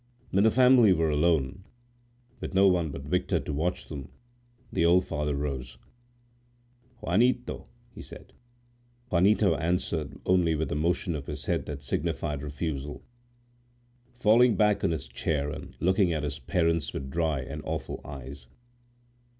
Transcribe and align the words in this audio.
When 0.31 0.43
the 0.43 0.49
family 0.49 0.93
were 0.93 1.11
alone, 1.11 1.63
with 2.39 2.55
no 2.55 2.67
one 2.67 2.89
but 2.89 3.03
Victor 3.03 3.39
to 3.39 3.53
watch 3.53 3.85
them, 3.85 4.09
the 4.73 4.83
old 4.83 5.05
father 5.05 5.35
rose. 5.35 5.77
"Juanito!" 7.03 7.67
he 7.93 8.01
said. 8.01 8.33
Juanito 9.11 9.55
answered 9.57 10.19
only 10.25 10.55
with 10.55 10.71
a 10.71 10.75
motion 10.75 11.13
of 11.13 11.27
his 11.27 11.45
head 11.45 11.67
that 11.67 11.83
signified 11.83 12.41
refusal, 12.41 13.03
falling 14.11 14.55
back 14.55 14.83
into 14.83 14.95
his 14.95 15.07
chair, 15.07 15.51
and 15.51 15.77
looking 15.79 16.11
at 16.11 16.23
his 16.23 16.39
parents 16.39 16.91
with 16.93 17.11
dry 17.11 17.41
and 17.41 17.61
awful 17.63 18.01
eyes. 18.03 18.47